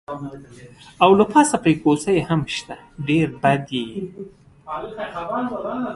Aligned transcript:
او 1.03 1.09
له 1.19 1.25
پاسه 1.33 1.55
پرې 1.63 1.73
کوسۍ 1.83 2.17
هم 2.29 2.41
شته، 2.55 2.75
ډېر 3.09 3.27
بد 3.41 3.63
یې. 3.75 3.85